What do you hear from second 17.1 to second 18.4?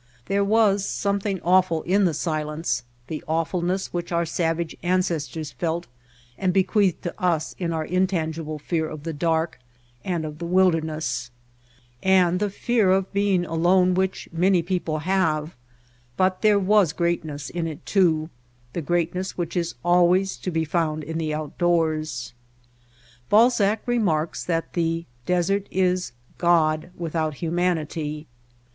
ness in it too,